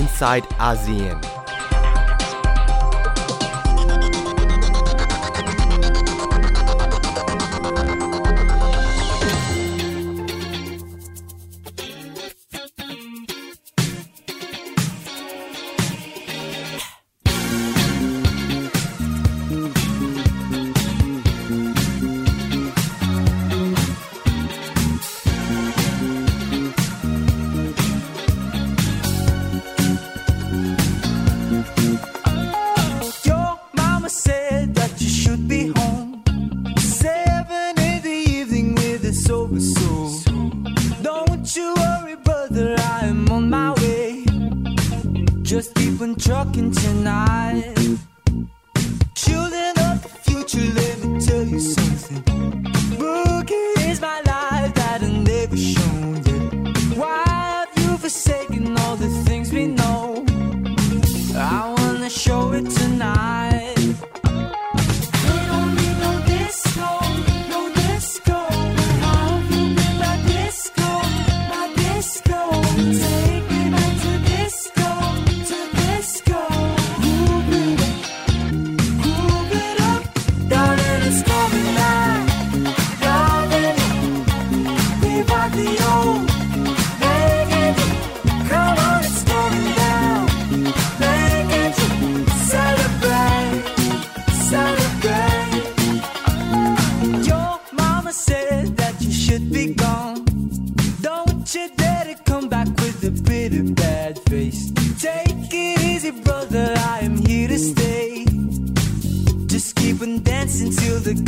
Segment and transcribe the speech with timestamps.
[0.00, 1.39] inside ASEAN.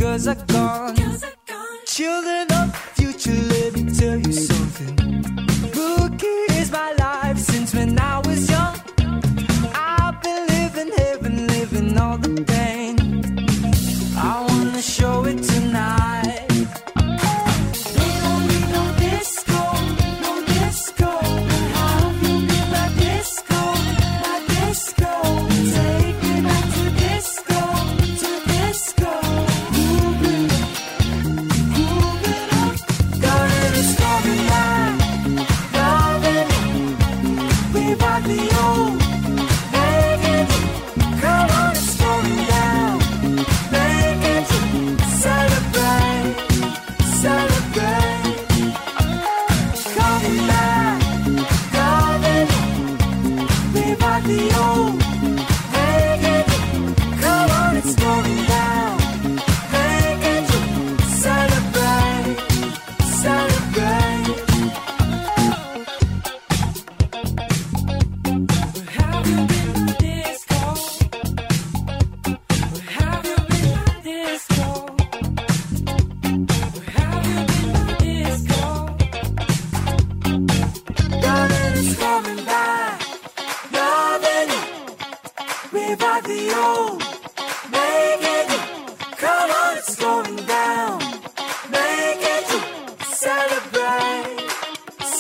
[0.03, 0.97] girls are gone.
[1.87, 2.42] Children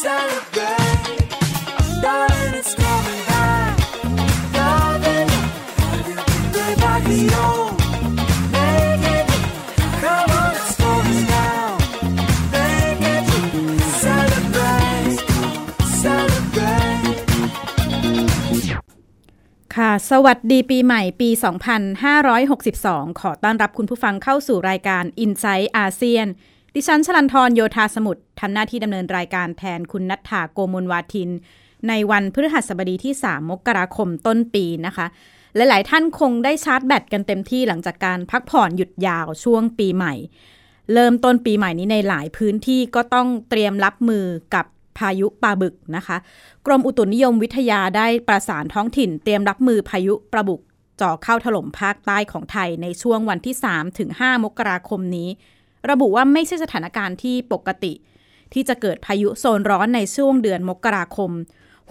[0.03, 21.31] ค่ะ สวัสดีปีใหม่ปี
[22.45, 26.27] 2562 ขอต้อนรับคุณผู้ฟังเข้าสู่รายการ i n s i ซต์อาเซียน
[26.75, 31.31] ดิฉันชลันทรโยธาสมุทรทำหน้าที่ดำเนินรายการแทนคุณนัทธาโกมลวาทิน
[31.88, 35.06] ในวันพฤหัสบดีที่ 3 มกราคมต้นปีนะคะ
[35.55, 40.15] หลายๆท่านคงได้ชาร์จแบตกันเต็มที่หลังจากการพักผ่อนหยุดยาวช่วงปีใหม่
[40.93, 44.66] เริ่มต้นปีใหม่นี้ในหลายพื้นที่ก็ต้องเตรียมรับมือกับ
[44.99, 46.16] พายุปลาบึกนะคะ
[46.66, 50.60] กรมอุตุนิยมวิทยาได้ประสานท้องถิ่น เตรียมรับมือพายุปลาบึก
[51.01, 55.28] จ่อเข้าถล่มภาคใต้ของไทยในช่วงวันที่ 3 ถึง 5 มกราคมนี้
[55.91, 57.93] ระบุว่าไม่ใช่สถานการณ์ที่ปกติ
[58.53, 61.33] ที่จะเกิดพายุโซนร้อนในช่วงเดือนมกราคม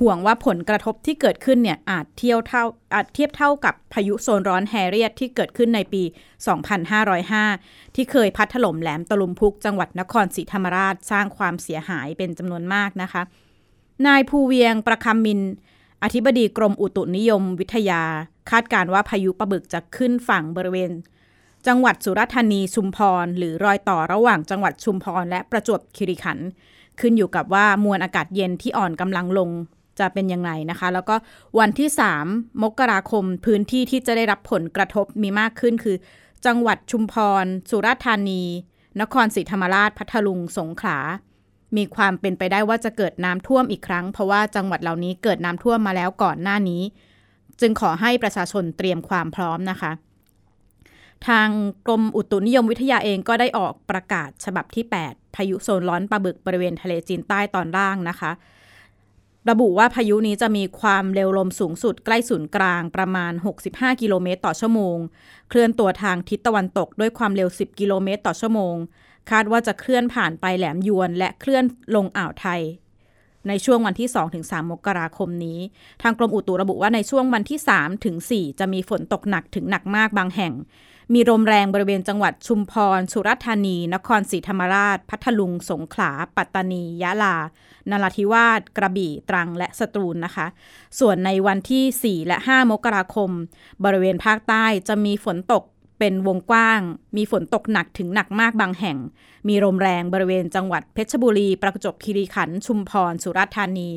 [0.02, 6.04] ห่วงว่าผลกระทบที่เกิดขึ้นเนี่ยอาจเทียบเท่าอาจเทียบเท่ากับพายุโซนร้อนแฮเรียตที่เกิดขึ้นในปี
[7.00, 13.22] 2505 ที่เคยพัดถล่มแหลมตะลุมพุกจังหวัดนครศรีธรรมราชสร้างความเสียหายเป็นจำนวนมากนะคะ
[14.08, 15.40] นายภูเวียงประคำมิน
[16.04, 18.02] อธิบดีกรมอุตุนิยมวิทยา
[18.50, 20.92] คาดการณ์ว่าพายุปะบึกจะขึ้นฝั่งบริเวณ
[21.68, 26.48] จังหวัดสุราษฎร์ธานีชุมพร หรือรอยต่อระหว่างจังหวัดชุมพร และประจวบคีรีขันธ์
[27.00, 29.50] ขึ้นอยู่กับว่ามวลอากาศเย็นที่อ่อนกำลังลง
[30.00, 31.16] จะเป็นยังไงนะคะ แล้วก็
[31.60, 31.90] วันที่
[32.26, 35.98] 3 มกราคมพื้นที่ที่จะได้รับผลกระทบมีมากขึ้นคือ
[36.46, 38.44] จังหวัดชุมพร สุราษฎร์ธานี
[39.02, 40.98] นครศรีธรรมราชพัทลุงสงขลา
[41.78, 46.82] มีความเป็นไปได้ว่าจะเกิดน้ำท่วมอีกครั้ง เพราะว่าจังหวัดเหล่านี้เกิดน้ำท่วมมาแล้วก่อนหน้านี้
[47.62, 49.92] จึงขอให้ประชาชนเตรียมความพร้อมนะคะ
[51.28, 51.50] ทาง
[51.88, 58.32] กรมอุตุนิยมวิทยาเองก็ได้ออกประกาศฉบับที่ 8 พายุโซนร้อนปลาบึกบริเวณทะเลจีนใต้ตอนล่างนะคะ
[59.50, 63.34] ระบุว่าพายุนี้จะมีความเร็วลมสูงสุดใกล้ศูนย์กลางประมาณ
[63.68, 64.98] 65 กิโลเมตรต่อชั่วโมง
[65.50, 68.76] เคลื่อนตัวทางทิศตะวันตกด้วยความเร็ว 10 กิโลเมตรต่อชั่วโมง
[69.32, 71.64] คาดว่าจะเคลื่อนผ่านไปแหลมยวน และเคลื่อน
[71.96, 72.62] ลงอ่าวไทย
[73.48, 74.10] ในช่วงวันที่
[74.40, 75.60] 2-3 มกราคมนี้
[76.02, 77.60] ทางกรมอุตุระบุว่าในช่วงวันที่
[78.48, 80.54] 3-4 จะมีฝนตกหนักถึงหนักมากบางแห่ง
[81.14, 87.36] มีลมแรงบริเวณจังหวัดชุมพร สุราษฎร์ธานี นครศรีธรรมราช พัทลุง สงขลา ปัตตานี ยะลา
[87.90, 90.48] นราธิวาส กระบี่ ตรัง และสตูลนะคะ
[91.00, 93.30] ส่วนในวันที่ 4 และ 5 มกราคม
[93.84, 95.64] บริเวณภาคใต้จะมีฝนตก
[96.00, 96.82] เป็นวงกว้าง
[97.18, 98.98] มีฝนตกหนักถึงหนักมากบางแห่ง
[99.48, 103.90] มีลมแรงบริเวณจังหวัดเพชรบุรี ประจวบคีรีขันธ์ ชุมพร สุราษฎร์ธานี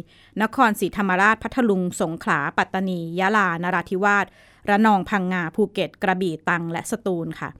[0.43, 4.27] นครศรีธรรมราช พัทลุง สงขลา ปัตตานี ยะลา นราธิวาส
[4.71, 7.51] ระนองพังงาภูเก็ต กระบี่ตังและสตูลค่ะ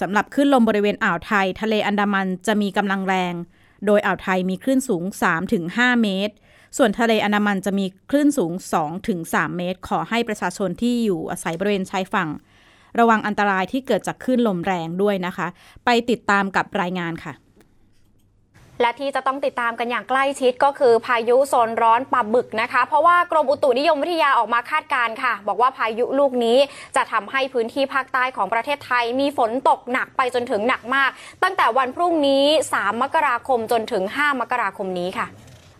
[0.00, 3.34] สำหรับคลื่นลมบริเวณอ่าวไทย ทะเลอันดามันจะมีกำลังแรง
[3.86, 5.02] โดยอ่าวไทยมีคลื่นสูง
[5.52, 6.34] 3-5 เมตร
[6.76, 8.52] ส่วนทะเลอันดามันจะมีคลื่นสูง
[9.04, 12.28] 2-3 เมตร ขอให้ประชาชนที่อยู่อาศัยบริเวณชายฝั่ง
[12.98, 15.46] ระวังอันตรายที่เกิดจากคลื่นลมแรงด้วยนะคะ
[15.84, 17.32] ไปติดตามกับรายงานค่ะ
[18.80, 26.58] และที่จะต้องติดตามกันอย่างใกล้ชิดก็คือพายุโซนร้อนปลาบึกนะคะ เพราะว่ากรมอุตุนิยมวิทยาออกมาคาดการณ์ค่ะ บอกว่าพายุลูกนี้
[26.96, 31.10] จะทำให้พื้นที่ภาคใต้ของประเทศไทยมีฝนตกหนักไปจนถึงหนักมาก
[31.42, 32.44] ตั้งแต่วันพรุ่งนี้
[32.74, 35.28] 3 มกราคมจนถึง 5 มกราคมนี้ค่ะ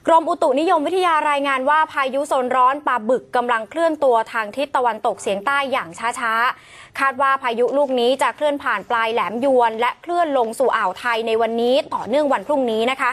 [0.07, 13.11] กรมอุตุนิยมวิทยารายงานว่าพายุโซนร้อนปลาบึกกำลังเคลื่อนตัวทางทิศตะวันตกเฉียงใต้อย่างช้าๆ คาดว่าพายุลูกนี้จะเคลื่อนผ่านปลายแหลมยวน และเคลื่อนลงสู่อ่าวไทยในวันนี้ต่อเนื่องวันพรุ่งนี้นะคะ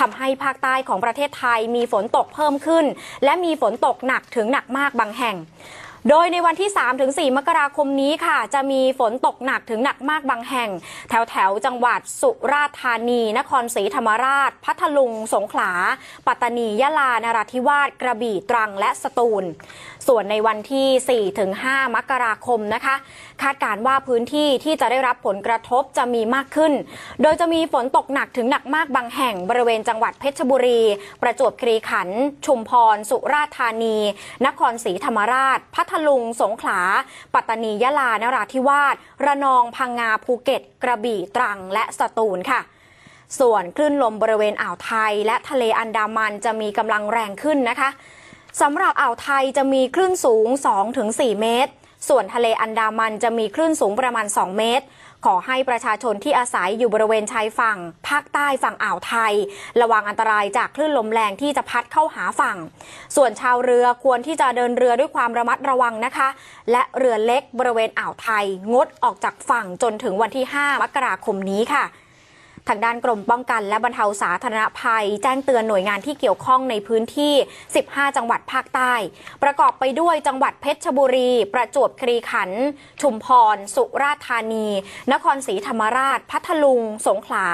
[0.00, 2.84] ทำให้ภาคใต้ของประเทศไทยมีฝนตกเพิ่มขึ้น
[3.24, 5.36] และมีฝนตกหนักถึงหนักมากบางแห่ง
[6.10, 6.70] โดยในวันที่
[7.04, 10.70] 3-4 มกราคมนี้ค่ะ จะมีฝนตกหนักถึงหนักมากบางแห่ง
[11.08, 15.70] แถวแถวจังหวัดสุราษฎร์ธานี นครศรีธรรมราช พัทลุง สงขลา
[16.26, 19.44] ปัตตานี ยะลา นราธิวาส กระบี่ ตรัง และสตูล
[20.06, 21.22] ส่วนในวันที่
[21.62, 22.96] 4-5 มกราคมนะคะ
[23.42, 26.72] คาดการณ์ว่าพื้นที่ที่จะได้รับผลกระทบจะมีมากขึ้น
[27.22, 30.80] โดยจะมีฝนตกหนักถึงหนักมากบางแห่งบริเวณจังหวัดเพชรบุรี
[31.22, 33.96] ประจวบคีรีขันธ์ชุมพร สุราษฎร์ธานี
[34.46, 36.80] นครศรีธรรมราช พัทลุง สงขลา
[37.34, 42.60] ปัตตานียะลานราธิวาส ระนอง พังงา ภูเก็ต กระบี่ ตรัง และสตูลค่ะ
[43.40, 47.90] ส่วนคลื่นลมบริเวณอ่าวไทย และทะเลอันดามันจะมีกำลังแรงขึ้นนะคะ
[48.60, 50.48] สำหรับอ่าวไทยจะมีคลื่นสูง
[50.94, 51.72] 2-4 เมตร
[52.08, 54.84] ส่วนทะเลอันดามันจะมีคลื่นสูงประมาณ 2 เมตร
[55.24, 59.32] ขอให้ประชาชนที่อาศัยอยู่บริเวณชายฝั่ง ภาคใต้ฝั่งอ่าวไทย
[59.80, 62.56] ระวังอันตรายจากคลื่นลมแรงที่จะพัดเข้าหาฝั่ง
[63.16, 66.28] ส่วนชาวเรือควรที่จะเดินเรือด้วยความระมัดระวังนะคะ
[66.70, 71.84] และเรือเล็กบริเวณอ่าวไทย งดออกจากฝั่งจนถึงวันที่ 5 มกราคมนี้ค่ะ
[72.68, 77.34] ทางด้านกรมป้องกัน และบรรเทาสาธารณภัย แจ้งเตือนหน่วยงานที่เกี่ยวข้องในพื้นที่
[77.74, 78.92] 15 จังหวัดภาคใต้
[79.42, 82.64] ประกอบไปด้วยจังหวัดเพชรบุรี ประจวบคีรีขันธ์
[83.02, 84.68] ชุมพร สุราษฎร์ธานี
[85.12, 87.46] นครศรีธรรมราช พัทลุง สงขลา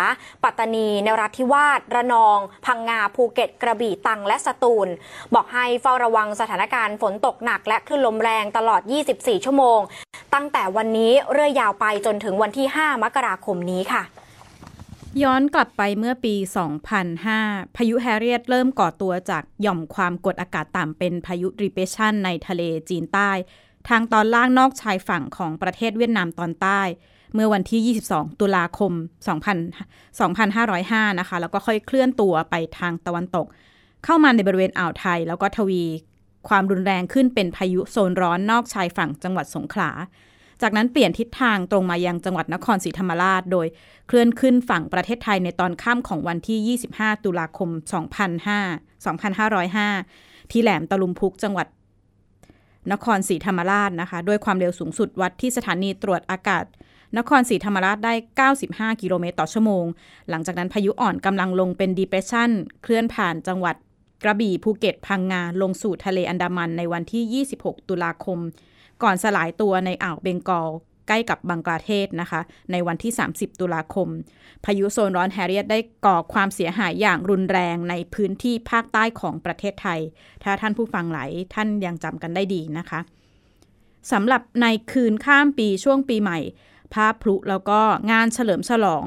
[0.44, 4.88] ปัตตานี นราธิวาส ระนอง พังงา ภูเก็ต กระบี่ตัง และสตูล
[5.34, 8.80] บอกให้เฝ้าระวังสถานการณ์ฝนตกหนัก และคลื่นลมแรงตลอด
[9.14, 9.80] 24 ชั่วโมง
[10.34, 14.04] ตั้งแต่วันนี้เรื่อยยาวไปจนถึงวันที่ 5 มกราคมนี้ค่ะ
[15.22, 16.34] ย้อนกลับไปเมื่อปี
[17.06, 23.30] 2005 พายุแฮเรียตเริ่มก่อตัวจากหย่อมความกดอากาศต่ำเป็นพายุรีเปชันในทะเลจีนใต้
[23.88, 26.80] ทางตอนล่างนอกชายฝั่งของประเทศเวียดนามตอนใต้
[27.34, 28.92] เมื่อวันที่ 22 ตุลาคม
[29.90, 33.46] 2000 2505 นะคะ แล้วก็ค่อยเคลื่อนตัวไปทางตะวันตก
[34.04, 35.84] เข้ามาในบริเวณอ่าวไทย แล้วก็ทวี
[36.48, 39.90] ความรุนแรงขึ้นเป็นพายุโซนร้อนนอกชายฝั่งจังหวัดสงขลา
[40.62, 43.66] จากนั้นเปลี่ยนทิศทางตรงมายังจังหวัดนครศรีธรรมราช โดย
[44.06, 47.70] เคลื่อนขึ้นฝั่งประเทศไทยในตอนค่ำของวันที่ 25 ตุลาคม
[48.50, 49.30] 2005
[49.90, 51.66] 2505 ที่แหลมตะลุมพุกจังหวัด
[52.92, 56.64] นครศรีธรรมราชนะคะ ด้วยความเร็วสูงสุดวัดที่สถานีตรวจอากาศ
[57.18, 58.14] นครศรีธรรมราชได้
[58.58, 59.84] 95 กิโลเมตรต่อชั่วโมง
[60.28, 62.50] หลังจากนั้นพายุอ่อนกำลังลงเป็น depression
[62.82, 63.76] เคลื่อนผ่านจังหวัด
[64.22, 68.38] กระบี่ภูเก็ตพังงาลงสู่ทะเลอันดามันในวันที่ 26 ตุลาคม
[69.02, 70.70] ก่อนสลายตัวในอ่าวเบงกอล
[71.08, 72.40] ใกล้กับบังกลาเทศนะคะ
[72.72, 74.08] ในวันที่ 30 ตุลาคม
[74.64, 80.00] พายุโซนร้อนแฮร์ริเอตได้ก่อความเสียหายอย่างรุนแรงในพื้นที่ภาคใต้ของประเทศไทย
[80.44, 83.00] ถ้าท่านผู้ฟังหลายท่านยังจำกันได้ดีนะคะ
[84.12, 86.38] สำหรับในคืนข้ามปีช่วงปีใหม่
[86.94, 87.80] ภาพพลุแล้วก็
[88.10, 89.06] งานเฉลิมฉลอง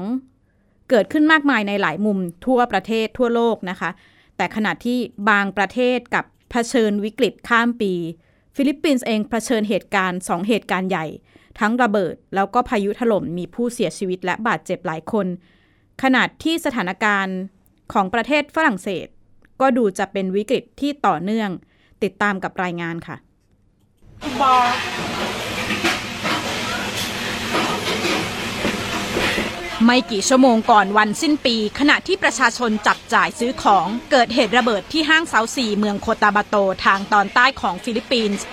[0.90, 3.90] เกิดขึ้นมากมายในหลายมุมทั่วประเทศทั่วโลกนะคะ
[4.36, 4.98] แต่ขณะที่
[5.30, 7.92] บางประเทศกลับเผชิญวิกฤตข้ามปี
[8.56, 11.06] ฟิลิปปินส์เองเผชิญเหตุการณ์สองเหตุการณ์ใหญ่
[11.60, 15.26] ทั้งระเบิดแล้วก็พายุถล่มมีผู้เสียชีวิตและบาดเจ็บหลายคน
[16.02, 17.36] ขณะที่สถานการณ์
[17.92, 19.06] ของประเทศฝรั่งเศส
[19.60, 21.50] ก็ดูจะเป็นวิกฤตที่ต่อเนื่อง
[22.02, 23.16] ติดตามกับรายงานค่ะ
[29.88, 38.44] ไม่กี่ชั่วโมงก่อนวันสิ้นปี ขณะที่ประชาชนจับจ่ายซื้อของ เกิดเหตุระเบิดที่ห้างเซาซีเมืองโคตาบาโตทางตอนใต้ของฟิลิปปินส์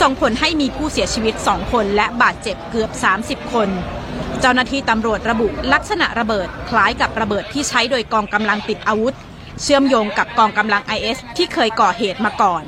[0.00, 2.90] ส่งผลให้มีผู้เสียชีวิต 2 คนและบาดเจ็บเกือบ
[3.22, 3.68] 30 คน
[4.40, 9.14] เจ้าหน้าที่ตำรวจระบุลักษณะระเบิด คล้ายกับระเบิดที่ใช้โดยกองกำลังติดอาวุธ
[9.62, 12.64] เชื่อมโยงกับกองกำลัง IS ที่เคยก่อเหตุมาก่อน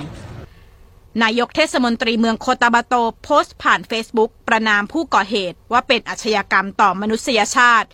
[1.23, 2.95] นายกเทศมนตรีเมืองโคตาบาโต
[3.25, 7.89] โพสต์ผ่าน Facebook ประณามผู้ก่อเหตุว่าเป็นอาชญากรรมต่อมนุษยชาติ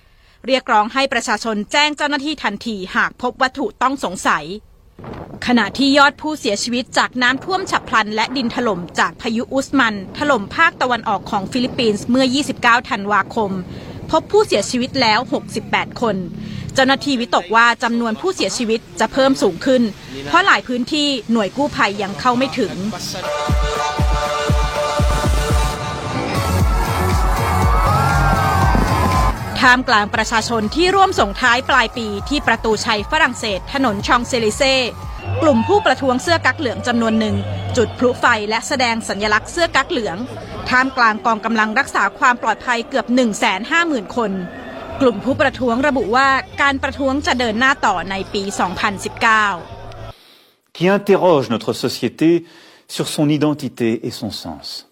[0.46, 4.44] เรียกร้องให้ประชาชนแจ้งเจ้าหน้าที่ทันทีหากพบวัตถุต้องสงสัย
[5.46, 12.24] ขณะที่ยอดผู้เสียชีวิตจากน้ำท่วมฉับพลัน และดินถล่มจากพายุอุสมัน ถล่มภาคตะวันออกของฟิลิปปินส์เมื่อ
[12.58, 13.50] 29 ธันวาคม
[14.10, 15.18] พบผู้เสียชีวิตแล้ว
[15.60, 16.16] 68 คน
[16.74, 19.82] เจ้าหน้าที่วิตกว่าจำนวนผู้เสียชีวิตจะเพิ่มสูงขึ้น
[20.26, 22.72] เพราะหลายพื้นที่หน่วยกู้ภัยยังเข้าไม่ถึง
[29.60, 34.74] ท่ามกลางประชาชนที่ร่วมส่งท้ายปลายปีที่ประตูชัยฝรั่งเศส ถนนชองเซลิเซ่
[35.42, 37.36] กลุ่มผู้ประท้วงเสื้อกั๊กเหลืองจำนวนหนึ่ง
[37.76, 40.16] จุดพลุไฟและแสดงสัญลักษณ์เสื้อกั๊กเหลือง
[40.68, 43.06] ท่ามกลางกองกำลังรักษาความปลอดภัยเกือบ
[43.60, 44.32] 150,000 คน
[45.00, 46.28] กลุ่มผู้ประท้วงระบุว่า
[46.62, 48.42] การประท้วงจะเดินหน้าต่อในปี
[49.78, 52.30] 2019 qui interroge notre société
[52.94, 54.89] sur son identité et son sens.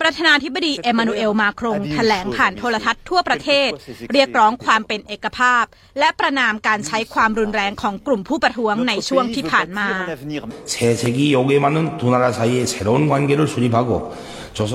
[0.00, 3.68] ประธานาธิบดีเอมานูเอลมาครงแถลงผ่านโทรทัศน์ทั่วประเทศ
[4.12, 5.64] เรียกร้องความเป็นเอกภาพ
[5.98, 9.86] และประนามการใช้ความรุนแรงของกลุ่มผู้ประท้วงในช่วงที่ผ่านมา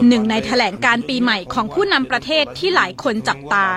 [0.10, 3.68] หนึ่งในแถลงการปีใหม่ของผู้นำประเทศที่หลายคนจับตา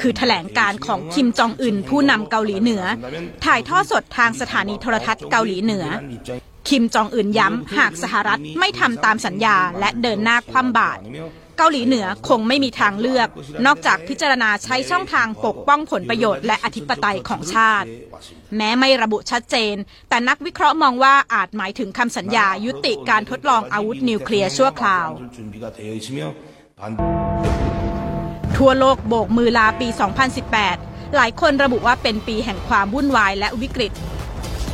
[0.00, 2.82] คือแถลงการของคิมจองอึนผู้นำเกาหลีเหนือ
[3.44, 5.84] ถ่ายทอดสดทางสถานีโทรทัศน์เกาหลีเหนือ
[6.68, 11.00] คิมจองอึนย้ำ หากสหรัฐไม่ทำตามสัญญาและเดินหน้าคว่ำบาตร
[11.58, 13.28] เกาหลีเหนือคงไม่มีทางเลือก
[13.66, 17.86] นอกจากพิจารณาใช้ช่องทางปกป้องผลประโยชน์และอธิปไตยของชาติ
[18.56, 19.74] แม้ไม่ระบุชัดเจน
[20.08, 25.08] แต่นักวิเคราะห์มองว่าอาจหมายถึงคำสัญญายุติการทดลองอาวุธนิวเคลียร์ชั่วคราว
[28.56, 29.88] ทั่วโลกโบกมือลาปี
[30.52, 33.92] 2018 หลายคนระบุว่าเป็นปีแห่งความวุ่นวายและวิกฤต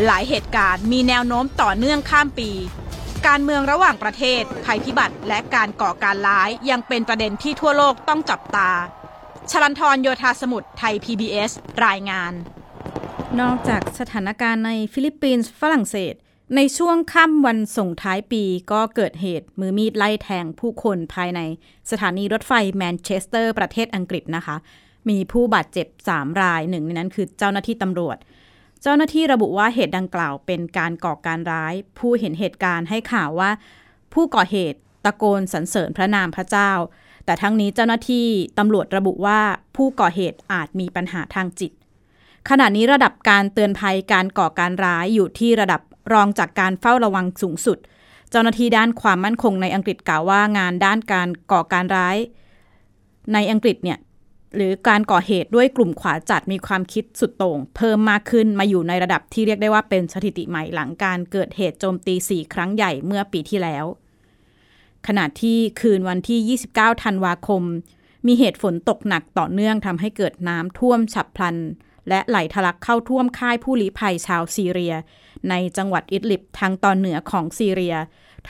[0.07, 2.51] หลายเหตุการณ์มีแนวโน้มต่อเนื่องข้ามปี
[3.27, 8.71] การเมืองระหว่างประเทศ ภัยพิบัติ และการก่อการร้ายยังเป็นประเด็นที่ทั่วโลกต้องจับตา
[9.51, 11.51] ชลันธรโยธาสมุทรไทย PBS
[11.87, 12.33] รายงาน
[13.41, 16.15] นอกจากสถานการณ์ในฟิลิปปินส์ฝรั่งเศส
[16.57, 21.41] ในช่วงค่ำวันส่งท้ายปีก็เกิดเหตุมือมีดไล่แทงผู้คนภายใน
[21.91, 24.57] สถานีรถไฟแมนเชสเตอร์ประเทศอังกฤษนะคะ
[25.09, 28.17] มีผู้บาดเจ็บ 3 รายหนึ่งในนั้นคือเจ้าหน้าที่ตำรวจ
[28.83, 33.51] เจ้าหน้าที่ระบุว่าเหตุดังกล่าวเป็นการก่อการร้าย ผู้เห็นเหตุการณ์ให้ข่าวว่า
[34.15, 36.71] ผู้ก่อเหตุตะโกนสรรเสริญพระนามพระเจ้า
[37.25, 38.27] แต่ทั้งนี้เจ้าหน้าที่
[38.59, 39.41] ตำรวจระบุว่า
[39.77, 41.73] ผู้ก่อเหตุอาจมีปัญหาทางจิต
[42.49, 45.81] ขณะนี้ระดับการเตือนภัยการก่อการร้ายอยู่ที่ระดับ
[46.13, 47.79] รองจากการเฝ้าระวังสูงสุด
[48.31, 52.17] เจ้าหน้าที่ด้านความมั่นคงในอังกฤษกล่าวว่างานด้านการก่อการร้าย
[53.33, 53.99] ในอังกฤษเนี่ย
[54.57, 63.85] หรือการก่อเหตุด้วยกลุ่มขวาจัดมีความคิดสุดโต่ง เพิ่มมากขึ้นมาอยู่ในระดับที่เรียกได้ว่าเป็นสถิติใหม่หลังการเกิดเหตุโจมตี 4 ครั้งใหญ่เมื่อปีที่แล้ว
[65.07, 67.63] ขณะที่คืนวันที่ 29 ธันวาคม
[68.27, 71.57] มีเหตุฝนตกหนักต่อเนื่องทำให้เกิดน้ำท่วมฉับพลัน
[72.09, 74.95] และไหลทะลักเข้าท่วมค่ายผู้ลี้ภัยชาวซีเรีย
[75.49, 77.97] ในจังหวัดอิดลิบทางตอนเหนือของซีเรีย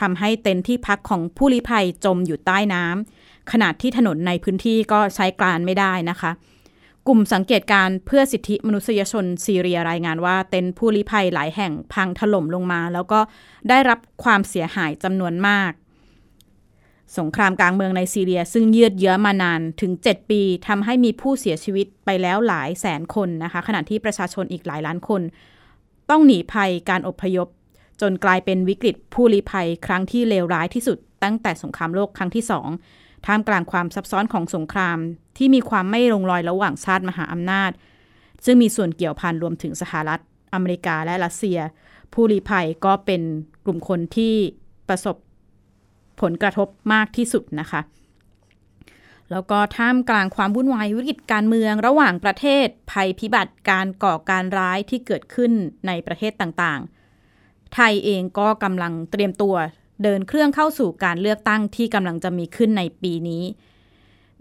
[0.01, 6.31] ทำให้เต็นท์ที่พักของผู้ลี้ภัยจมอยู่ใต้น้ำขนาดที่ถนนในพื้นที่ก็ใช้การไม่ได้นะคะ
[7.07, 13.21] กลุ่มสังเกตการเพื่อสิทธิมนุษยชนซีเรียรายงานว่า เต็นท์ผู้ลี้ภัยหลายแห่งพังถล่มลงมา แล้วก็
[13.69, 15.73] ได้รับความเสียหายจำนวนมาก
[17.19, 25.23] สงครามกลางเมืองในซีเรียซึ่งยืดเยื้อมานานถึง 7 ปีทำให้มีผู้เสียชีวิตไปแล้วหลายแสนคนนะคะขณะที่ประชาชนอีกหลายล้านคน
[26.11, 27.49] ต้องหนีภัยการอพยพ
[28.01, 32.69] จนกลายเป็นวิกฤตผู้ลี้ภัยครั้งที่เลวร้ายที่สุด ตั้งแต่สงครามโลกครั้งที่สอง
[33.27, 34.99] ท่ามกลางความซับซ้อนของสงคราม
[35.37, 37.71] ที่มีความไม่ลงรอยระหว่างชาติมหาอำนาจ
[38.45, 40.21] ซึ่งมีส่วนเกี่ยวพันรวมถึงสหรัฐ
[40.55, 41.59] อเมริกาและรัสเซีย
[42.13, 43.23] ผู้ลี้ภัยก็เป็น
[43.65, 44.35] กลุ่มคนที่
[44.89, 45.17] ประสบ
[46.21, 47.81] ผลกระทบมากที่สุดนะคะ
[49.31, 55.53] แล้วก็ท่ามกลางความวุ่นวายวิกฤตการเมืองระหว่างประเทศภัยพิบัติการก่อการร้ายที่เกิดขึ้น
[55.87, 56.98] ในประเทศต่างๆ
[57.75, 59.55] ไทยเองก็กำลังเตรียมตัว
[60.03, 63.45] เดินเครื่องเข้าสู่การเลือกตั้งที่กำลังจะมีขึ้นในปีนี้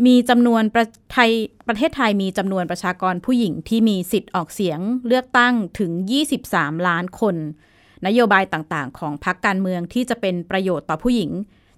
[0.05, 1.31] มีจำนวนประไทย
[1.67, 5.91] ประเทศไทยมีจำนวนประชากรผู้หญิงที่มีสิทธิ์ออกเสียงเลือกตั้งถึง
[6.39, 7.35] 23 ล้านคน
[8.07, 11.31] นโยบายต่างๆ ของพรรคการเมืองที่จะเป็นประโยชน์ต่อผู้หญิง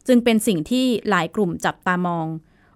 [0.07, 2.27] จึงเป็นสิ่งที่หลายกลุ่มจับตามอง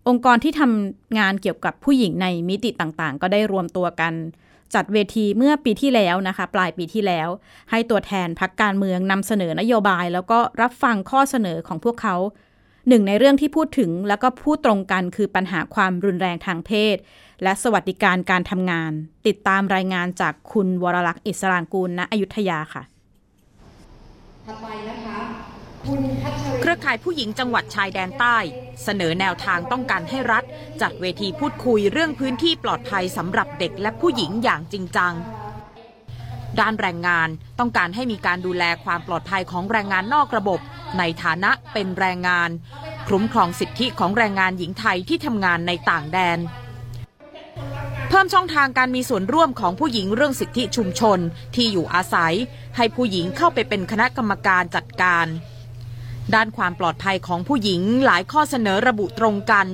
[0.07, 4.13] องค์กรที่ทำงานเกี่ยวกับผู้หญิงในมิติต่างๆ ก็ได้รวมตัวกัน
[4.75, 7.27] จัดเวทีเมื่อปีที่แล้วนะคะ ปลายปีที่แล้ว
[7.71, 12.15] ให้ตัวแทนพักการเมืองนำเสนอนโยบาย แล้วก็รับฟังข้อเสนอของพวกเขา
[12.87, 16.97] หนึ่งในเรื่องที่พูดถึงแล้วก็พูดตรงกันคือปัญหาความรุนแรงทางเพศ
[17.43, 18.91] และสวัสดิการการทำงาน
[19.27, 22.83] ติดตามรายงานจากคุณวรลักษณ์อิสรางกูลณอยุธยาค่ะ
[24.45, 25.52] ทไปนะคะ
[26.61, 28.37] เครือข่ายผู้หญิงจังหวัดชายแดนใต้
[28.83, 30.43] เสนอแนวทางต้องการให้รัฐ
[30.81, 35.13] จัดเวทีพูดคุยเรื่องพื้นที่ปลอดภัยสำหรับเด็กและผู้หญิงอย่างจริงจัง
[36.59, 40.59] ด้านแรงงานต้องการให้มีการดูแลความปลอดภัยของแรงงานนอกระบบ
[40.97, 42.49] ในฐานะเป็นแรงงาน
[43.07, 46.39] คุ้มครองสิทธิของแรงงานหญิงไทยที่ทำงานในต่างแดน
[48.09, 51.19] เพิ่มช่องทางการมีส่วนร่วมของผู้หญิงเรื่องสิทธิชุมชน
[51.55, 52.33] ที่อยู่อาศัย
[52.77, 55.25] ให้ผู้หญิงเข้าไปเป็นคณะกรรมการจัดการ
[56.35, 59.67] ด้านความปลอดภัยของผู้หญิงหลายข้อเสนอระบุตรงกัน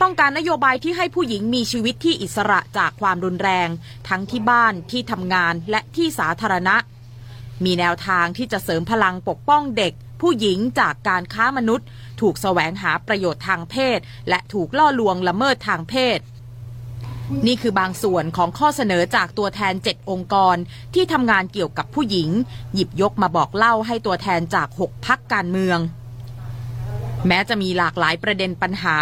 [0.00, 3.68] ต้องการนโยบายที่ให้ผู้หญิงมีชีวิตที่อิสระจากความรุนแรง
[4.08, 6.76] ทั้งที่บ้านที่ทำงานและที่สาธารณะ
[7.64, 11.86] มีแนวทางที่จะเสริมพลังปกป้องเด็ก ผู้หญิงจากการค้ามนุษย์
[12.20, 13.98] ถูกแสวงหาประโยชน์ทางเพศ
[14.28, 16.18] และถูกล่อลวงละเมิดทางเพศ
[17.46, 20.56] นี่คือบางส่วนของข้อเสนอจากตัวแทน 7 องค์กร
[20.94, 22.28] ที่ทำงานเกี่ยวกับผู้หญิง
[22.74, 25.78] หยิบยกมาบอกเล่าให้ตัวแทนจาก 6 พักการเมือง
[27.26, 28.96] แม้จะมีหลากหลายประเด็นปัญหา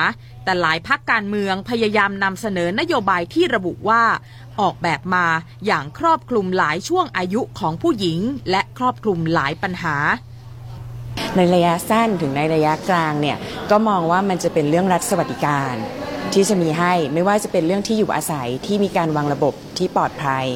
[0.45, 4.03] แต่หลายพักการเมืองพยายามนำเสนอนโยบายที่ระบุว่า
[4.61, 5.27] ออกแบบมา
[5.67, 8.19] อย่างครอบคลุมหลายช่วงอายุของผู้หญิง
[8.51, 9.97] และครอบคลุมหลายปัญหา
[11.37, 13.37] ในระยะสั้นถึงในระยะกลางเนี่ย
[13.71, 15.75] ก็มองว่ามันจะเป็นเรื่องรัฐสวัสดิการ
[16.35, 20.47] ที่จะมีให้ ไม่ว่าจะเป็นเรื่องที่อยู่อาศัยที่มีการวางระบบที่ปลอดภัย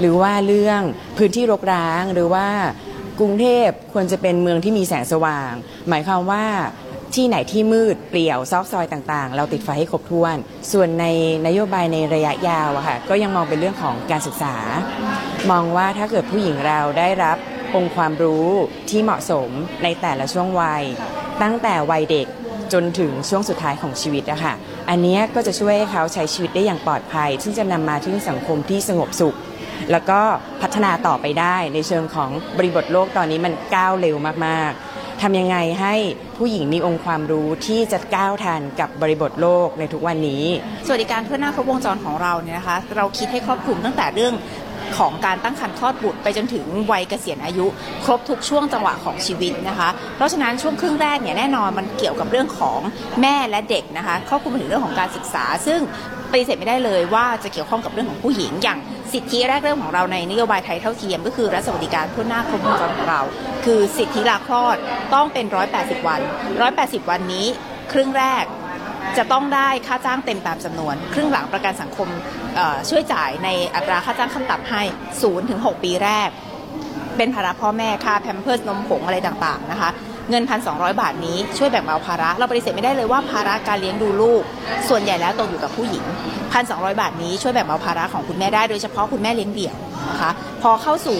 [0.00, 0.80] หรือว่าเรื่อง
[1.18, 2.46] พื้นที่รกร้าง หรือว่า
[3.20, 5.52] กรุงเทพควรจะเป็นเมืองที่มีแสงสว่าง
[5.88, 6.44] หมายความว่า
[7.14, 10.36] ที่ไหนที่มืดเปลี่ยวซอกซอยต่างๆ เราติดไฟให้ครบถ้วน
[10.72, 11.06] ส่วนใน
[11.46, 14.54] นโยบายในระยะยาวอะค่ะก็ยังมองเป็นเรื่องของการศึกษา
[15.50, 17.36] มองว่าถ้าเกิดผู้หญิงเราได้รับ
[17.74, 18.48] องค์ความรู้
[18.90, 19.50] ที่เหมาะสม
[19.82, 20.84] ในแต่ละช่วงวัย
[21.42, 22.26] ตั้งแต่วัยเด็ก
[22.72, 24.54] จนถึงช่วงสุดท้ายของชีวิตอะค่ะ
[24.90, 29.36] อันนี้ก็จะช่วยให้เขาใช้ชีวิตได้อย่างปลอดภัย ซึ่งจะนำมาถึงสังคมที่สงบสุข
[29.92, 30.20] แล้วก็
[30.62, 35.94] พัฒนาต่อไปได้ในเชิงของบริบทโลกตอนนี้มันก้าวเร็วมากๆทำยังไงให้
[36.36, 40.44] ผู้หญิงมีองค์ความรู้ที่จะก้าวทันกับบริบทโลกในทุกวันนี้
[40.86, 44.34] สวัสดิการเพื่อหน้าครบวงจรของเราเนี่ยนะคะ เราคิดให้ครอบคลุมตั้งแต่เรื่อง
[44.98, 47.66] ของการตั้งครรภ์คลอดบุตรไปจนถึงวัยเกษียณอายุ
[48.04, 52.80] ครบทุกช่วงจังหวะของชีวิตนะคะ เพราะฉะนั้นช่วงครึ่งแรกเนี่ยแน่นอนมันเกี่ยวกับเรื่องของ
[53.20, 55.80] แม่และเด็กนะคะครอบคลุมถึงเรื่องของการศึกษา ซึ่ง
[56.32, 58.78] ปฏิเสธไม่ได้เลยว่าจะเกี่ยวข้องกับเรื่องของผู้หญิงอย่าง
[59.12, 63.20] สิทธิแรกเริ่มของเราในนโยบายไทยเท่าเทียม ก็คือรัฐสวัสดิการทั่วหน้าครบวงจรของเรา
[63.64, 64.76] คือสิทธิลาคลอด
[65.14, 65.44] ต้องเป็น
[65.76, 66.20] 180 วัน
[66.66, 67.46] 180 วันนี้
[67.92, 68.44] ครึ่งแรก
[69.16, 72.08] จะต้องได้ค่าจ้างเต็มตามจำนวน ครึ่งหลังประกันสังคม
[72.88, 74.82] ช่วยจ่ายในอัตราค่าจ้างขั้นต่ำให้
[75.16, 76.28] 0ถึง6ปีแรก
[77.16, 79.90] เป็นภาระพ่อแม่ค่าแพมเพิร์สนมผงอะไรต่างๆนะคะ
[80.30, 84.42] เงิน 1,200 บาทนี้ช่วยแบ่งเบาภาระ เราปฏิเสธไม่ได้เลยว่าภาระการเลี้ยงดูลูก
[84.88, 86.04] ส่วนใหญ่แล้วตกอยู่กับผู้หญิง
[86.52, 89.76] 1,200 บาทนี้ช่วยแบ่งเบาภาระของคุณแม่ได้โดยเฉพาะคุณแม่เลี้ยงเดี่ยว
[90.10, 90.30] นะคะ
[90.62, 91.18] พอเข้าสู่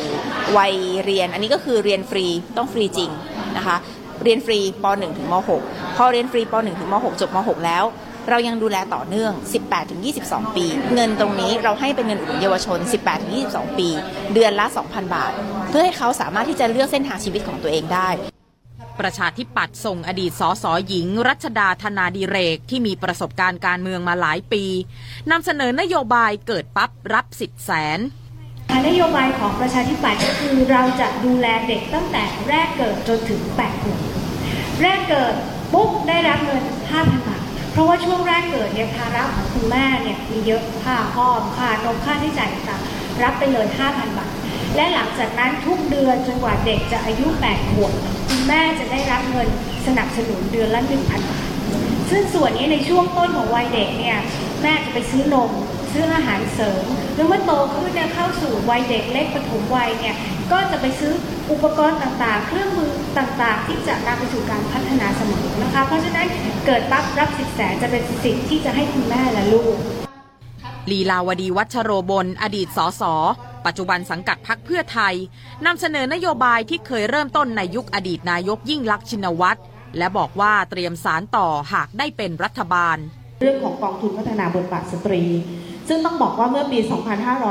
[0.58, 0.74] วัย
[1.04, 3.10] เรียนอันนี้ก็คือเรียนฟรีต้องฟรีจริง
[3.56, 3.76] นะคะ
[4.24, 7.84] เรียนฟรีป .1 ถึงม .6 พอเรียนฟรีป .1 ถึงม .6 จบม .6 แล้ว
[8.28, 13.88] เรายังดูแลต่อเนื่อง 18ถึง22 ปี เงินตรงนี้เราให้เป็นเงินอุดหนุนเยาวชน 18ถึง22 ปี
[14.34, 15.32] เดือนละ 2,000 บาท
[15.70, 18.08] เพื่อให้เขาสามารถที่จะเลือกเส้นทางชีวิตของตัวเองได้
[19.00, 24.64] ประชาธิปัตย์ส่งอดีตสสหญิง รัชดาธนาดิเรกที่มีประสบการณ์การเมืองมาหลายปี
[25.30, 28.00] นำเสนอนโยบายเกิดปั๊บรับสิทธิ์แสน
[28.86, 33.98] นโยบายของประชาธิปัตย์ก็คือเราจะดูแลเด็กตั้งแต่แรกเกิดจนถึง8ขวบ
[34.82, 35.34] แรกเกิด
[35.72, 36.62] ปุ๊บได้รับเงิน
[36.94, 42.82] 5,000บาทเพราะว่าช่วงแรกเกิดเนี่ยภาระของคุณแม่เนี่ยมีเยอะค่าห้อมค่านมค่าที่จ่ายต่าง
[43.22, 44.30] รับไปเลย 5,000 บาท
[44.76, 47.92] และหลังจากนั้นทุกเดือนจนกว่าเด็กจะอายุ8ขวบ
[48.28, 49.48] คุณแม่จะได้รับเงิน
[49.86, 51.48] สนับสนุนเดือนละ1,000บาท
[52.10, 54.18] ซึ่งส่วนนี้ในช่วงต้นของวัยเด็กเนี่ย
[54.62, 55.50] แม่จะไปซื้อนม
[55.92, 56.84] ซื้ออาหารเสริม
[57.16, 60.16] แล้วเมื่อโตขึ้นเนี่ยเข้าสู่วัยเด็กเล็กปฐมวัยเนี่ย
[60.52, 61.12] ก็จะไปซื้อ
[61.50, 66.28] อุปกรณ์ต่างๆ เครื่องมือต่างๆ ที่จะนำไปสู่การพัฒนาสมองนะคะ เพราะฉะนั้น
[66.66, 69.76] เกิดปั๊บรับสิทธิ์แสนจะเป็นสิทธิ์ที่จะให้คุณแม่และลูก
[70.90, 73.02] ลีลาวดีวัชโรบลอดีตสส
[73.66, 75.14] ปัจจุบันสังกัดพักเพื่อไทย
[75.66, 79.60] นำเสนอนโยบายที่เคยเริ่มต้นในยุคอดีตนายกยิ่งลักษณ์ชินวัตร
[79.98, 82.96] และบอกว่าเตรียมสานต่อหากได้เป็นรัฐบาล
[83.40, 85.22] เรื่องของกองทุนพัฒนาบทบาทสตรี
[85.88, 86.78] ซึ่งต้องบอกว่าเมื่อปี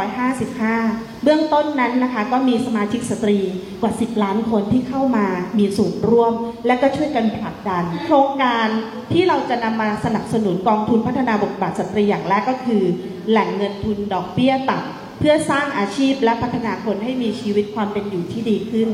[0.05, 3.37] 2555 เบื้องต้นนั้นนะคะก็มีสมาชิกสตรี
[3.81, 5.25] กว่า 10 ล้านคนที่เข้ามา
[5.59, 6.33] มีส่วนร่วม
[6.67, 8.67] และก็ช่วยกันผลักดัน โครงการ
[9.13, 12.83] ที่เราจะนำมาสนับสนุนกองทุนพัฒนาบทบาทสตรีอย่างแรกก็คือ
[13.29, 18.89] แหล่งเงินทุนดอกเบี้ยต่ำเพื่อสร้างอาชีพและพัฒนาคนให้มีชีวิตความเป็นอยู่ที่ดีขึ้น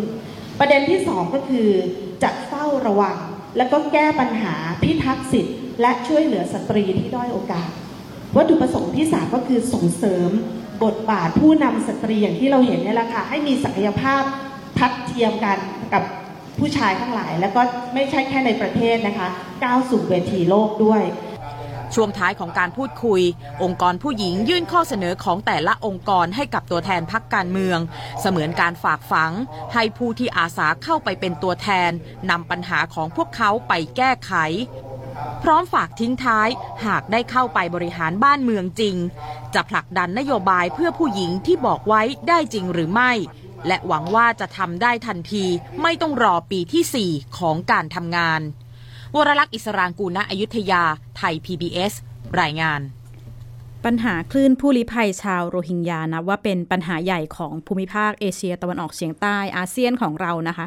[0.60, 1.70] ประเด็นที่สองก็คือ
[2.24, 3.18] จะเฝ้าระวัง
[3.58, 7.70] และก็แก้ปัญหาพิทักษ์สิทธิ์และช่วยเหลือสตรีที่ด้อยโอกาส
[8.38, 10.30] วัตถุประสงค์ที่สามก็คือส่งเสริม
[10.84, 14.24] บทบาทผู้นำสตรีอย่างที่เราเห็นเนี่ยแหละค่ะให้มีศักยภาพ
[14.80, 15.58] ทัดเทียมกัน
[15.94, 16.04] กับ
[16.60, 17.62] ผู้ชายทั้งหลาย แล้วก็
[17.94, 19.28] ไม่ใช่แค่ในประเทศนะคะ
[19.64, 21.04] ก้าวสู่เวทีโลกด้วย
[21.96, 23.22] ช่วงท้ายของการพูดคุย
[23.64, 27.80] องค์กรผู้หญิงยื่นข้อเสนอของแต่ละองค์กรให้กับตัวแทนพักการเมือง
[28.22, 29.32] เสมือนการฝากฝัง
[29.74, 31.92] ให้ผู้ที่อาสาเข้าไปเป็นตัวแทน
[32.30, 34.34] นำปัญหาของพวกเขาไปแก้ไข
[35.44, 36.50] พร้อมฝากทิ้งท้าย
[36.86, 38.96] หากได้เข้าไปบริหารบ้านเมืองจริง
[39.54, 43.12] จะผลักดันนโยบายเพื่อผู้หญิงที่บอกไว้ได้จริงหรือไม่
[43.68, 45.46] และหวังว่าจะทำได้ทันที
[45.82, 48.42] ไม่ต้องรอปีที่ 4 ของการทำงาน
[49.16, 50.84] วรลักษณ์อิสรางกูณอยุธยา
[51.18, 51.94] ไทย PBS
[52.42, 52.82] รายงาน
[53.86, 60.66] ปัญหาคลื่นผู้ลี้ภัยชาวโรฮิงญานับว่าเป็นปัญหาใหญ่ของภูมิภาคเอเชียตะวันออกเฉียงใต้อาเซียนของเรานะคะ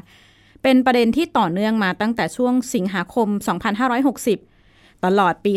[0.68, 3.28] เป็นประเด็นที่ต่อเนื่องมาตั้งแต่ช่วงสิงหาคม
[4.16, 5.52] 2560 ตลอดปี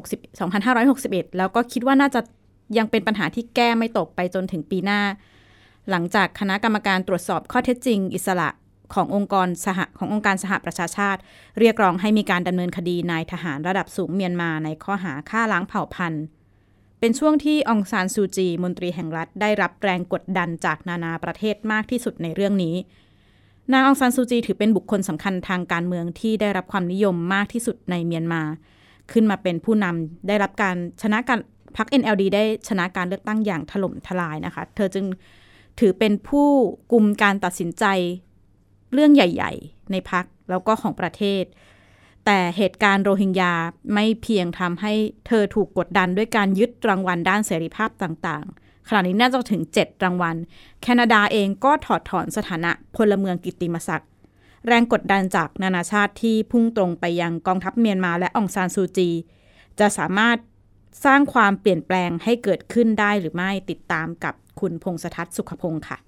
[0.00, 0.38] 2060
[0.80, 2.20] 2561 แล้วก็คิดว่าน่าจะ
[2.78, 5.00] ยังเป็นปัญหาที่แก้ไม่ตกไปจนถึงปีหน้า
[5.90, 8.48] หลังจากคณะกรรมการตรวจสอบข้อเท็จจริง อิสระ
[8.94, 11.20] ขององค์กรสหขององค์การสหประชาชาติ
[11.58, 16.24] เรียกร้องให้มีการดำเนินคดีนายทหารระดับสูงเมียนมาในข้อหาฆ่าล้างเผ่าพันธุ์
[17.00, 22.76] เป็นช่วงที่องซานซูจี มนตรีแห่งรัฐได้รับแรงกดดันจากนานาประเทศมากที่สุดในเรื่องนี้
[23.72, 28.42] นางองซานซูจีถือเป็นบุคคลสำคัญทางการเมืองที่ได้รับความนิยมมากที่สุดในเมียนมา
[29.12, 31.40] ขึ้นมาเป็นผู้นำได้รับการชนะการ
[31.76, 35.06] พรรค NLD ได้ชนะการเลือกตั้งอย่างถล่มทลายนะคะ เธอจึง
[35.80, 36.48] ถือเป็นผู้
[36.92, 37.84] กลุ่มการตัดสินใจ
[38.92, 41.44] เรื่องใหญ่ ๆ ในพักแล้วก็ของประเทศ
[42.26, 43.52] แต่เหตุการณ์โรฮิงญา
[43.94, 44.92] ไม่เพียงทำให้
[45.26, 50.36] เธอถูกกดดันด้วยการยึดรางวัลด้านเสรีภาพต่างๆ ขณะนี้น่าจะถึง 7 รางวัล
[50.82, 54.10] แคนาดาเองก็ถอดถอนสถานะพลเมืองกิตติมศักดิ์
[54.66, 59.10] แรงกดดันจากนานาชาติที่พุ่งตรงไปยังกองทัพเมียนมาและองซานซูจี
[59.80, 60.36] จะสามารถ
[61.04, 65.98] สร้างความเปลี่ยนแปลงให้เกิดขึ้นได้หรือไม่ติดตามกับคุณพงษทัศน์สุขพงศ์ค่ะ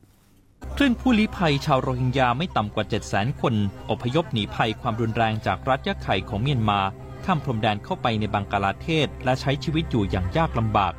[0.76, 3.54] คลื่นผู้ลี้ภัยชาวโรฮิงญาไม่ต่ำกว่า 7 0 0 0 0 0 คน
[3.90, 6.80] อพยพหนีภัยความรุนแรงจากรัฐยะไข่ของเมียนมา
[7.24, 10.92] ข้ามพรมแดนเข้าไปในบังกลาเทศ และใช้ชีวิตอยู่อย่างยากลำบาก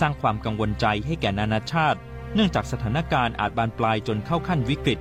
[0.00, 1.98] สร้างความกังวลใจให้แก่นานาชาติ
[2.34, 4.98] เนื่องจากสถานการณ์อาจบานปลายจนเข้าขั้นวิกฤต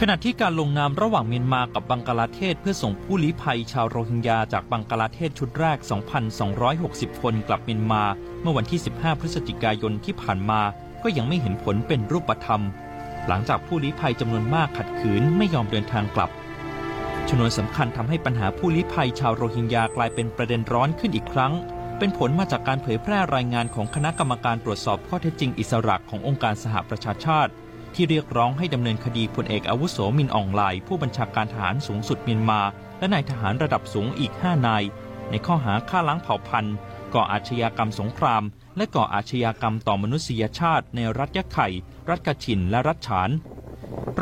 [0.00, 5.78] ขณะที่การลงนามระหว่างเมียนมากับบังกลาเทศเพื่อส่งผู้ลี้ภัยชาวโรฮิงญาจากบังกลาเทศชุดแรก
[6.50, 8.02] 2,260 คนกลับเมียนมา
[8.40, 10.60] เมื่อวันที่ 15 พฤศจิกายนที่ผ่านมา
[11.02, 12.62] ก็ยังไม่เห็นผลเป็นรูปธรรม
[13.28, 16.30] หลังจากผู้ลี้ภัยจำนวนมากขัดขืนไม่ยอมเดินทางกลับ
[17.28, 21.52] ชนวนสำคัญทำให้ปัญหาผู้ลี้ภัยชาวโรฮิงญากลายเป็นประเด็นร้อนขึ้นอีกครั้ง
[21.98, 27.52] เป็นผลมาจากการเผยแพร่รายงานของคณะกรรมการตรวจสอบข้อเท็จจริงอิสระขององค์การสหประชาชาติ
[27.94, 32.60] ที่เรียกร้องให้ดำเนินคดีพลเอกอาวุโสมินอองไลผู้บัญชาการทหารสูงสุดเมียนมา
[32.98, 34.82] และนายทหารระดับสูงอีก 5 นาย
[35.30, 36.76] ในข้อหาฆ่าล้างเผ่าพันธุ์
[37.14, 38.42] ก่ออาชญากรรมสงคราม
[38.76, 41.68] และก่ออาชญากรรมต่อมนุษยชาติ ในรัฐยะไข่
[42.08, 43.30] รัฐกะชินและรัฐฉาน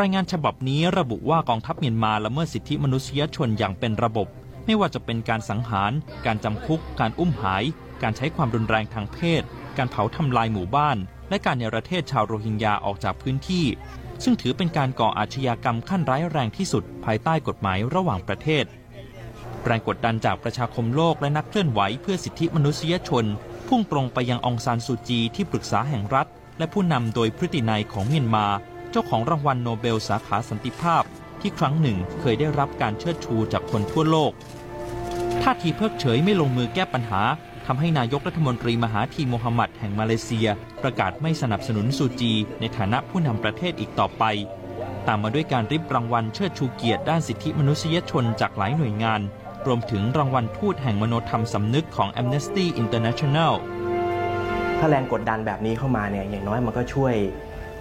[0.00, 4.28] รายงานฉบับนี้ระบุว่ากองทัพเมียนมาละเมิดสิทธิมนุษยชนอย่างเป็นระบบ
[4.70, 5.92] ไม่ว่าจะเป็นการสังหาร
[6.26, 7.64] การจำคุก การอุ้มหาย
[8.02, 9.42] การใช้ความรุนแรงทางเพศ
[9.76, 10.96] การเผาทำลายหมู่บ้าน
[11.28, 13.66] และการเนรเทศชาวโรฮิงญาออกจากพื้นที่
[14.24, 18.64] ซึ่งถือเป็นการก่ออาชญากรรมขั้นร้ายแรงที่สุด ภายใต้กฎหมายระหว่างประเทศ
[19.64, 23.24] แรงกดดันจากประชาคมโลกและนักเคลื่อนไหวเพื่อสิทธิมนุษยชน
[23.68, 26.26] พุ่งตรงไปยังองซานซูจีที่ปรึกษาแห่งรัฐ
[26.58, 28.46] และผู้นำโดยพฤตินัยของเมียนมา
[28.90, 31.04] เจ้าของรางวัลโนเบลสาขาสันติภาพ
[31.40, 34.32] ที่ครั้งหนึ่งเคยได้รับการเชิดชูจากคนทั่วโลก
[35.42, 37.22] ท่าทีเพิกเฉยไม่ลงมือแก้ปัญหา
[37.66, 40.48] ทำให้นายกรัฐมนตรีมหาธีโมฮัมหมัดแห่งมาเลเซีย
[40.82, 44.24] ประกาศไม่สนับสนุนซูจี ในฐานะผู้นำประเทศอีกต่อไป
[45.06, 49.20] ตามมาด้วยการริบรางวัลเชิดชูเกียรติด้านสิทธิมนุษยชนจากหลายหน่วยงาน
[49.66, 53.52] รวมถึงรางวัลทูตแห่งมโนธรรมสำนึกของ Amnesty International
[54.78, 57.14] ถ้าแรงกดดันแบบนี้เข้ามาเนี่ยอย่างน้อยมันก็ช่วย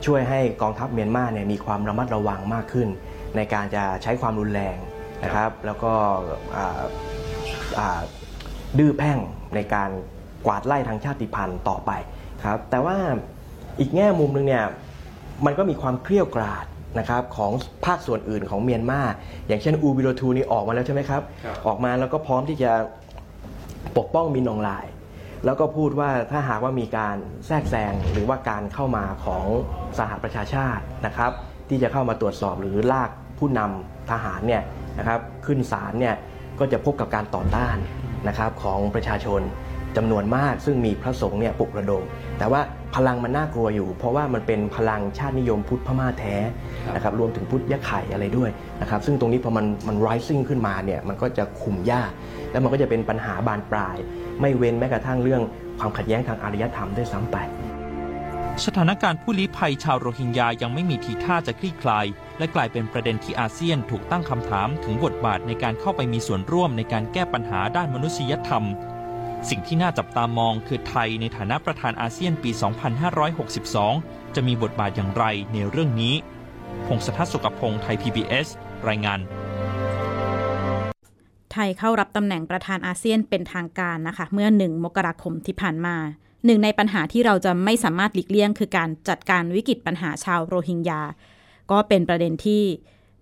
[0.06, 2.88] ช่วยให้กองทัพเมียนมาเนี่ยมีความระมัดระวังมากขึ้น
[3.36, 4.78] ในการจะใช้ความรุนแรง
[5.24, 5.93] นะครับ แล้วก็
[8.79, 9.17] ดื้อแพ่ง
[9.55, 9.89] ในการ
[10.45, 11.91] กวาดไล่ทางชาติพันธุ์ต่อไป
[12.45, 12.97] ครับแต่ว่า
[13.79, 14.65] อีกแง่มุมหนึ่งเนี่ย
[15.45, 16.65] มันก็มีความเครียวกราด
[16.99, 17.51] นะครับของ
[17.85, 19.01] ภาคส่วนอื่นของเมียนมา
[19.47, 21.21] อย่างเช่นอูบิโรทูนี่ออกมาแล้วใช่ไหมครับ
[21.67, 22.71] ออกมาแล้วก็พร้อมที่จะ
[23.97, 24.91] ปกป้องมินอองไลน์
[25.45, 27.15] แล้วก็พูดว่าถ้าหากว่ามีการ
[27.47, 29.45] แทรกแซงหรือว่าการเข้ามาของ
[29.99, 31.31] สหประชาชาตินะครับ
[31.69, 34.63] ที่จะเข้ามาตรวจสอบหรือลากผู้นำทหารเนี่ย
[34.99, 36.15] นะครับขึ้นศาลเนี่ย
[36.60, 37.78] ก็จะพบกับการต่อต้าน
[38.28, 39.41] นะครับของประชาชน
[39.98, 42.04] จำนวนมาก ซึ่งมีพระสงฆ์เนี่ยปลุกระดม
[42.38, 42.62] แต่ว่า
[42.95, 46.36] พลังมันน่ากลัวอยู่ เพราะว่ามันเป็นพลังชาตินิยมพุทธพม่าแท้
[46.95, 48.50] นะครับรวมถึงพุทธยะไข่อะไรด้วย
[48.82, 52.12] นะครับซึ่งตรงนี้พอมันมัน rising ขึ้นมาเนี่ยมันก็จะคุมยาก
[52.52, 53.98] แล้วมันก็จะเป็นปัญหาบานปลาย
[54.41, 55.41] ไม่เว้นแม้กระทั่งเรื่อง
[55.80, 57.38] ความขัดแย้งทางอารยธรรมด้วยซ้ำไป
[58.65, 62.06] สถานการณ์ผู้ลี้ภัยชาวโรฮิงญายังไม่มีทีท่าจะคลี่คลาย
[62.39, 68.63] และกลายเป็นประเด็นที่อาเซียนถูกตั้งคำถามถึงบทบาทในการเข้าไปมีส่วนร่วมในการแก้ปัญหาด้านมนุษยธรรม
[69.49, 72.52] สิ่งที่น่าจับตามองคือไทยในฐานะประธานอาเซียนปี
[73.43, 75.23] 2562 จะมีบทบาทอย่างไร
[75.54, 76.15] ในเรื่องนี้
[76.88, 78.47] พงศธรสุกพงศ์ไทย PBS
[78.88, 79.19] รายงาน
[81.52, 85.95] ไทยเข้ารับตำแหน่งประธานอาเซียนเป็นทางการนะคะ เมื่อหนึ่งมกราคมที่ผ่านมา
[86.45, 91.02] หนึ่งในปัญหาที่เราจะไม่สามารถหลีกเลี่ยง คือการจัดการวิกฤตปัญหาชาวโรฮิงญา
[91.71, 92.63] ก็เป็นประเด็นที่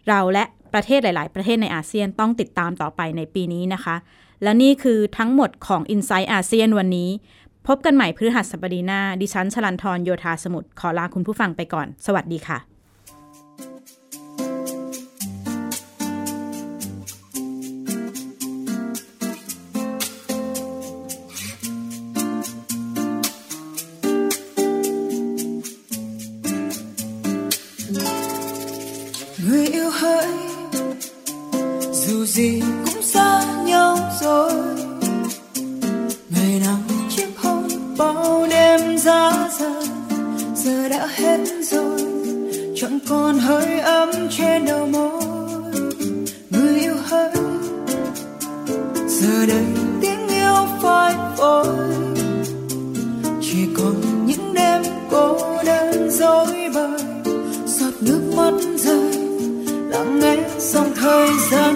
[0.08, 3.96] เราและประเทศหลาย ๆ ประเทศในอาเซียนต้องติดตามต่อไปในปีนี้นะคะ
[4.44, 7.10] และนี่คือทั้งหมดของ i n s i ซต์อาเซียนวันนี้
[7.68, 12.77] พบกันใหม่พฤหัสบดีหน้า ดิฉันชลันทรโยธาสมุทรขอลาคุณผู้ฟังไปก่อน สวัสดีค่ะ
[39.08, 39.88] giá rời
[40.56, 42.02] giờ đã hết rồi.
[42.76, 45.24] Chẳng còn hơi ấm trên đầu môi,
[46.50, 47.32] người yêu hỡi
[49.08, 49.66] giờ đây
[50.02, 51.66] tiếng yêu phai phôi,
[53.42, 57.02] chỉ còn những đêm cô đơn dối bời.
[57.66, 59.12] Giọt nước mắt rơi,
[59.90, 61.76] lặng nghe dòng thời gian